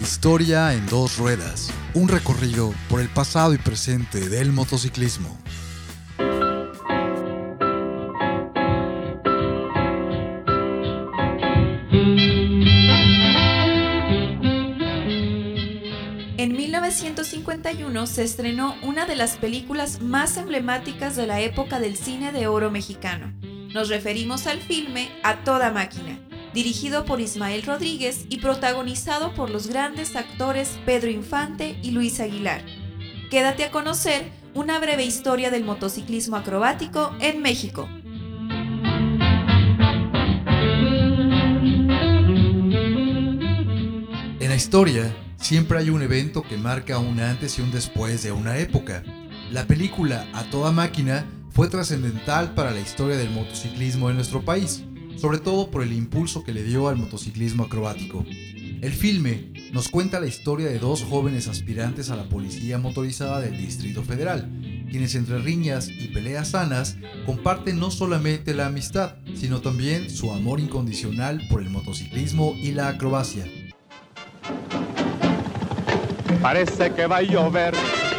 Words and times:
Historia 0.00 0.72
en 0.72 0.86
dos 0.86 1.18
ruedas, 1.18 1.70
un 1.92 2.08
recorrido 2.08 2.72
por 2.88 3.02
el 3.02 3.10
pasado 3.10 3.52
y 3.52 3.58
presente 3.58 4.30
del 4.30 4.50
motociclismo. 4.50 5.36
En 16.38 16.56
1951 16.56 18.06
se 18.06 18.22
estrenó 18.24 18.76
una 18.82 19.04
de 19.04 19.16
las 19.16 19.36
películas 19.36 20.00
más 20.00 20.38
emblemáticas 20.38 21.14
de 21.14 21.26
la 21.26 21.40
época 21.42 21.78
del 21.78 21.98
cine 21.98 22.32
de 22.32 22.46
oro 22.46 22.70
mexicano. 22.70 23.34
Nos 23.74 23.90
referimos 23.90 24.46
al 24.46 24.60
filme 24.60 25.10
A 25.22 25.44
Toda 25.44 25.70
Máquina, 25.70 26.18
dirigido 26.52 27.04
por 27.04 27.20
Ismael 27.20 27.62
Rodríguez 27.62 28.26
y 28.28 28.38
protagonizado 28.38 29.34
por 29.34 29.50
los 29.50 29.68
grandes 29.68 30.16
actores 30.16 30.78
Pedro 30.84 31.10
Infante 31.10 31.78
y 31.82 31.92
Luis 31.92 32.20
Aguilar. 32.20 32.62
Quédate 33.30 33.64
a 33.64 33.70
conocer 33.70 34.32
una 34.54 34.80
breve 34.80 35.04
historia 35.04 35.50
del 35.50 35.64
motociclismo 35.64 36.36
acrobático 36.36 37.14
en 37.20 37.40
México. 37.40 37.88
En 44.40 44.48
la 44.48 44.56
historia, 44.56 45.14
siempre 45.36 45.78
hay 45.78 45.90
un 45.90 46.02
evento 46.02 46.42
que 46.42 46.56
marca 46.56 46.98
un 46.98 47.20
antes 47.20 47.58
y 47.58 47.62
un 47.62 47.70
después 47.70 48.24
de 48.24 48.32
una 48.32 48.58
época. 48.58 49.04
La 49.52 49.66
película 49.66 50.28
A 50.32 50.44
Toda 50.44 50.72
Máquina 50.72 51.24
fue 51.50 51.68
trascendental 51.68 52.54
para 52.54 52.72
la 52.72 52.80
historia 52.80 53.16
del 53.16 53.30
motociclismo 53.30 54.10
en 54.10 54.16
nuestro 54.16 54.44
país 54.44 54.84
sobre 55.20 55.38
todo 55.38 55.70
por 55.70 55.82
el 55.82 55.92
impulso 55.92 56.42
que 56.42 56.54
le 56.54 56.62
dio 56.62 56.88
al 56.88 56.96
motociclismo 56.96 57.64
acrobático. 57.64 58.24
El 58.80 58.92
filme 58.92 59.52
nos 59.72 59.90
cuenta 59.90 60.18
la 60.18 60.26
historia 60.26 60.68
de 60.68 60.78
dos 60.78 61.04
jóvenes 61.04 61.46
aspirantes 61.46 62.08
a 62.08 62.16
la 62.16 62.28
policía 62.30 62.78
motorizada 62.78 63.40
del 63.40 63.58
Distrito 63.58 64.02
Federal, 64.02 64.50
quienes 64.90 65.14
entre 65.14 65.38
riñas 65.38 65.90
y 65.90 66.08
peleas 66.08 66.52
sanas 66.52 66.96
comparten 67.26 67.78
no 67.78 67.90
solamente 67.90 68.54
la 68.54 68.66
amistad, 68.66 69.16
sino 69.34 69.60
también 69.60 70.08
su 70.08 70.32
amor 70.32 70.58
incondicional 70.58 71.42
por 71.50 71.60
el 71.60 71.68
motociclismo 71.68 72.54
y 72.56 72.72
la 72.72 72.88
acrobacia. 72.88 73.44
Parece 76.40 76.94
que 76.94 77.06
va 77.06 77.18
a 77.18 77.22
llover. 77.22 77.74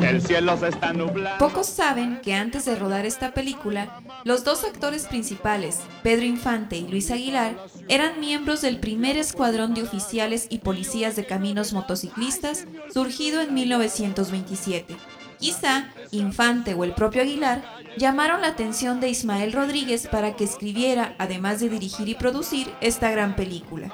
El 0.00 0.22
cielo 0.22 0.56
se 0.58 0.68
está 0.68 0.92
nublando. 0.94 1.38
Pocos 1.38 1.66
saben 1.66 2.20
que 2.22 2.34
antes 2.34 2.64
de 2.64 2.76
rodar 2.76 3.04
esta 3.04 3.32
película, 3.34 4.02
los 4.24 4.44
dos 4.44 4.64
actores 4.64 5.06
principales, 5.06 5.80
Pedro 6.02 6.24
Infante 6.24 6.76
y 6.76 6.88
Luis 6.88 7.10
Aguilar, 7.10 7.56
eran 7.88 8.20
miembros 8.20 8.60
del 8.60 8.80
primer 8.80 9.16
escuadrón 9.16 9.74
de 9.74 9.82
oficiales 9.82 10.46
y 10.50 10.58
policías 10.58 11.16
de 11.16 11.26
caminos 11.26 11.72
motociclistas 11.72 12.66
surgido 12.92 13.40
en 13.40 13.54
1927. 13.54 14.96
Quizá 15.38 15.92
Infante 16.10 16.74
o 16.74 16.84
el 16.84 16.94
propio 16.94 17.22
Aguilar 17.22 17.62
llamaron 17.98 18.40
la 18.40 18.48
atención 18.48 19.00
de 19.00 19.08
Ismael 19.08 19.52
Rodríguez 19.52 20.08
para 20.08 20.36
que 20.36 20.44
escribiera, 20.44 21.14
además 21.18 21.60
de 21.60 21.68
dirigir 21.68 22.08
y 22.08 22.14
producir, 22.14 22.72
esta 22.80 23.10
gran 23.10 23.36
película. 23.36 23.92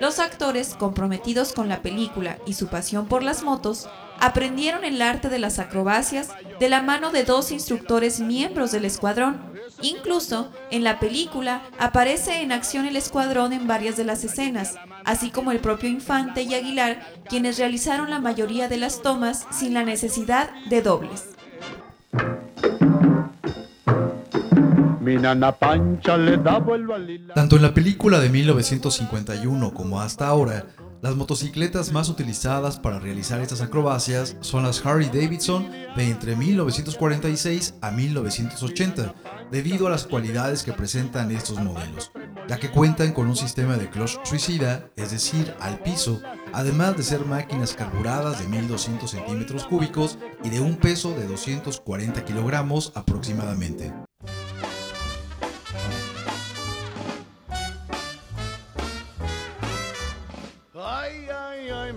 Los 0.00 0.18
actores, 0.18 0.74
comprometidos 0.74 1.52
con 1.52 1.68
la 1.68 1.80
película 1.80 2.38
y 2.46 2.54
su 2.54 2.66
pasión 2.66 3.06
por 3.06 3.22
las 3.22 3.42
motos, 3.42 3.88
aprendieron 4.24 4.84
el 4.84 5.02
arte 5.02 5.28
de 5.28 5.38
las 5.38 5.58
acrobacias 5.58 6.30
de 6.58 6.70
la 6.70 6.80
mano 6.80 7.10
de 7.10 7.24
dos 7.24 7.52
instructores 7.52 8.20
miembros 8.20 8.72
del 8.72 8.86
escuadrón. 8.86 9.38
Incluso 9.82 10.50
en 10.70 10.82
la 10.82 10.98
película 10.98 11.60
aparece 11.78 12.40
en 12.40 12.50
acción 12.50 12.86
el 12.86 12.96
escuadrón 12.96 13.52
en 13.52 13.66
varias 13.66 13.98
de 13.98 14.04
las 14.04 14.24
escenas, 14.24 14.76
así 15.04 15.30
como 15.30 15.52
el 15.52 15.58
propio 15.58 15.90
Infante 15.90 16.42
y 16.42 16.54
Aguilar, 16.54 17.00
quienes 17.28 17.58
realizaron 17.58 18.08
la 18.08 18.18
mayoría 18.18 18.66
de 18.66 18.78
las 18.78 19.02
tomas 19.02 19.46
sin 19.50 19.74
la 19.74 19.84
necesidad 19.84 20.48
de 20.70 20.80
dobles. 20.80 21.24
Tanto 27.34 27.56
en 27.56 27.62
la 27.62 27.74
película 27.74 28.20
de 28.20 28.30
1951 28.30 29.74
como 29.74 30.00
hasta 30.00 30.26
ahora, 30.26 30.64
las 31.04 31.16
motocicletas 31.16 31.92
más 31.92 32.08
utilizadas 32.08 32.78
para 32.78 32.98
realizar 32.98 33.38
estas 33.42 33.60
acrobacias 33.60 34.38
son 34.40 34.62
las 34.62 34.84
Harley 34.86 35.08
Davidson 35.08 35.70
de 35.94 36.08
entre 36.08 36.34
1946 36.34 37.74
a 37.82 37.90
1980, 37.90 39.14
debido 39.50 39.86
a 39.86 39.90
las 39.90 40.06
cualidades 40.06 40.62
que 40.62 40.72
presentan 40.72 41.30
estos 41.30 41.60
modelos, 41.60 42.10
ya 42.48 42.58
que 42.58 42.70
cuentan 42.70 43.12
con 43.12 43.26
un 43.26 43.36
sistema 43.36 43.76
de 43.76 43.90
clutch 43.90 44.16
suicida, 44.24 44.88
es 44.96 45.10
decir, 45.10 45.54
al 45.60 45.78
piso, 45.80 46.22
además 46.54 46.96
de 46.96 47.02
ser 47.02 47.26
máquinas 47.26 47.74
carburadas 47.74 48.40
de 48.40 48.48
1200 48.48 49.10
centímetros 49.10 49.66
cúbicos 49.66 50.16
y 50.42 50.48
de 50.48 50.60
un 50.60 50.76
peso 50.76 51.10
de 51.10 51.26
240 51.26 52.24
kilogramos 52.24 52.92
aproximadamente. 52.94 53.92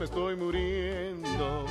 Estoy 0.05 0.35
muriendo. 0.35 1.65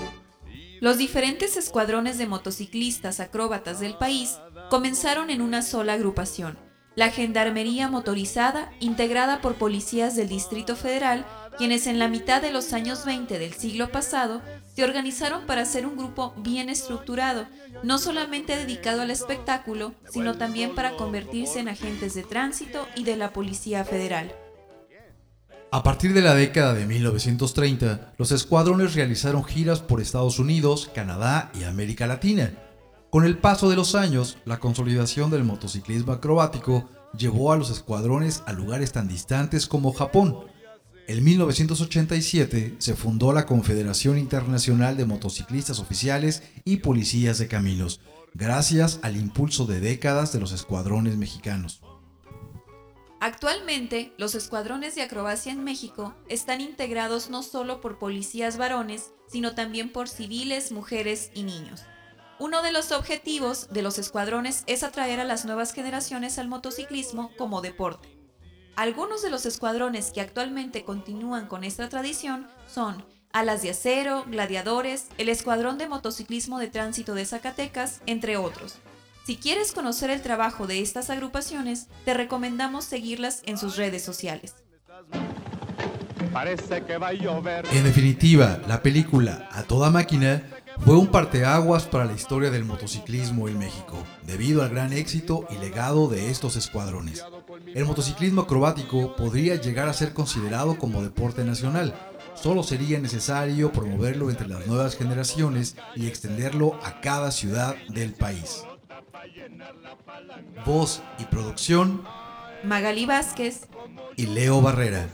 Los 0.81 0.99
diferentes 0.99 1.57
escuadrones 1.57 2.19
de 2.19 2.27
motociclistas 2.27 3.21
acróbatas 3.21 3.81
del 3.81 3.97
país 3.97 4.39
comenzaron 4.69 5.31
en 5.31 5.41
una 5.41 5.63
sola 5.63 5.95
agrupación, 5.95 6.59
la 6.97 7.11
Gendarmería 7.11 7.89
Motorizada, 7.89 8.73
integrada 8.81 9.41
por 9.41 9.57
policías 9.57 10.17
del 10.17 10.29
Distrito 10.29 10.77
Federal, 10.77 11.27
quienes 11.59 11.87
en 11.87 11.99
la 11.99 12.09
mitad 12.09 12.43
de 12.43 12.51
los 12.51 12.73
años 12.73 13.05
20 13.05 13.39
del 13.39 13.53
siglo 13.55 13.91
pasado 13.91 14.43
se 14.75 14.85
organizaron 14.85 15.47
para 15.47 15.65
ser 15.65 15.87
un 15.87 15.97
grupo 15.97 16.35
bien 16.39 16.69
estructurado, 16.69 17.47
no 17.83 17.99
solamente 17.99 18.57
dedicado 18.57 19.03
al 19.03 19.11
espectáculo, 19.11 19.95
sino 20.11 20.37
también 20.37 20.75
para 20.75 20.97
convertirse 20.97 21.61
en 21.61 21.69
agentes 21.69 22.15
de 22.15 22.23
tránsito 22.23 22.87
y 22.95 23.05
de 23.05 23.17
la 23.17 23.33
Policía 23.33 23.85
Federal. 23.85 24.35
A 25.73 25.83
partir 25.83 26.15
de 26.15 26.23
la 26.23 26.35
década 26.35 26.75
de 26.75 26.87
1930, 26.87 28.15
los 28.19 28.31
escuadrones 28.31 28.95
realizaron 28.95 29.45
giras 29.45 29.81
por 29.81 30.01
Estados 30.01 30.39
Unidos, 30.39 30.91
Canadá 30.95 31.51
y 31.59 31.65
América 31.65 32.07
Latina. 32.07 32.53
Con 33.11 33.25
el 33.25 33.39
paso 33.39 33.69
de 33.69 33.75
los 33.75 33.97
años, 33.97 34.39
la 34.45 34.59
consolidación 34.59 35.31
del 35.31 35.43
motociclismo 35.43 36.13
acrobático 36.13 36.89
llevó 37.19 37.53
a 37.53 37.57
los 37.57 37.71
escuadrones 37.71 38.45
a 38.47 38.53
lugares 38.53 38.93
tan 38.93 39.09
distantes 39.09 39.67
como 39.67 39.93
Japón. 39.93 40.39
En 41.09 41.25
1987 41.25 42.77
se 42.79 42.95
fundó 42.95 43.33
la 43.33 43.47
Confederación 43.47 44.19
Internacional 44.19 44.97
de 44.97 45.05
Motociclistas 45.05 45.81
Oficiales 45.81 46.45
y 46.65 46.79
Policías 46.79 47.39
de 47.39 47.49
Caminos, 47.49 48.01
gracias 48.35 49.01
al 49.03 49.17
impulso 49.17 49.67
de 49.67 49.81
décadas 49.81 50.33
de 50.33 50.41
los 50.41 50.53
escuadrones 50.53 51.17
mexicanos. 51.17 51.81
Actualmente, 53.27 54.13
los 54.19 54.37
escuadrones 54.37 54.95
de 54.95 55.03
acrobacia 55.03 55.51
en 55.51 55.65
México 55.65 56.15
están 56.29 56.61
integrados 56.61 57.29
no 57.29 57.43
solo 57.43 57.81
por 57.81 57.99
policías 57.99 58.57
varones, 58.57 59.11
sino 59.27 59.57
también 59.57 59.91
por 59.91 60.09
civiles, 60.09 60.71
mujeres 60.71 61.33
y 61.35 61.43
niños. 61.43 61.83
Uno 62.39 62.63
de 62.63 62.71
los 62.71 62.93
objetivos 62.93 63.67
de 63.71 63.83
los 63.83 63.99
escuadrones 63.99 64.63
es 64.69 64.85
atraer 64.85 65.19
a 65.19 65.25
las 65.25 65.45
nuevas 65.45 65.73
generaciones 65.73 66.39
al 66.39 66.47
motociclismo 66.47 67.33
como 67.37 67.63
deporte. 67.63 68.17
Algunos 68.77 69.23
de 69.23 69.31
los 69.31 69.45
escuadrones 69.45 70.13
que 70.13 70.21
actualmente 70.21 70.85
continúan 70.85 71.49
con 71.49 71.65
esta 71.65 71.89
tradición 71.89 72.47
son 72.69 73.05
Alas 73.33 73.61
de 73.61 73.71
Acero, 73.71 74.25
Gladiadores, 74.29 75.09
el 75.19 75.31
Escuadrón 75.31 75.79
de 75.79 75.89
Motociclismo 75.89 76.61
de 76.61 76.69
Tránsito 76.69 77.15
de 77.15 77.27
Zacatecas, 77.27 78.03
entre 78.07 78.37
otros. 78.37 78.79
Si 79.27 79.35
quieres 79.35 79.73
conocer 79.73 80.11
el 80.11 80.23
trabajo 80.23 80.69
de 80.69 80.81
estas 80.81 81.11
agrupaciones, 81.11 81.89
te 82.05 82.15
recomendamos 82.15 82.85
seguirlas 82.85 83.43
en 83.45 83.59
sus 83.59 83.77
redes 83.77 84.05
sociales. 84.05 84.55
En 87.73 87.83
definitiva, 87.83 88.61
la 88.69 88.83
película 88.83 89.49
A 89.51 89.65
Toda 89.65 89.91
Máquina 89.91 90.45
fue 90.79 90.97
un 90.97 91.09
parteaguas 91.09 91.87
para 91.87 92.05
la 92.05 92.13
historia 92.13 92.53
del 92.53 92.65
motociclismo 92.65 93.49
en 93.49 93.59
México, 93.59 93.97
debido 94.23 94.63
al 94.63 94.69
gran 94.69 94.93
éxito 94.93 95.45
y 95.51 95.59
legado 95.59 96.07
de 96.07 96.31
estos 96.31 96.55
escuadrones. 96.55 97.25
El 97.75 97.85
motociclismo 97.85 98.43
acrobático 98.43 99.17
podría 99.17 99.57
llegar 99.57 99.89
a 99.89 99.93
ser 99.93 100.13
considerado 100.13 100.79
como 100.79 101.03
deporte 101.03 101.43
nacional, 101.43 101.99
solo 102.37 102.63
sería 102.63 103.01
necesario 103.01 103.73
promoverlo 103.73 104.31
entre 104.31 104.47
las 104.47 104.65
nuevas 104.69 104.97
generaciones 104.97 105.75
y 105.97 106.07
extenderlo 106.07 106.79
a 106.85 107.01
cada 107.01 107.33
ciudad 107.33 107.75
del 107.89 108.13
país. 108.13 108.63
Voz 110.65 111.03
y 111.19 111.25
producción. 111.25 112.03
Magali 112.65 113.07
Vázquez. 113.07 113.69
Y 114.17 114.27
Leo 114.27 114.61
Barrera. 114.61 115.09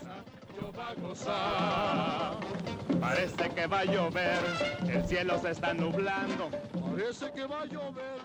Parece 3.00 3.50
que 3.50 3.66
va 3.66 3.80
a 3.80 3.84
llover, 3.84 4.38
el 4.88 5.04
cielo 5.06 5.40
se 5.40 5.50
está 5.50 5.74
nublando. 5.74 6.50
Parece 6.72 7.32
que 7.32 7.44
va 7.46 7.62
a 7.62 7.66
llover, 7.66 8.20